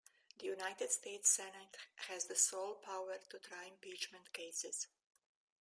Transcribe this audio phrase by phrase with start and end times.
[0.39, 4.87] The United States Senate has the sole power to try impeachment cases.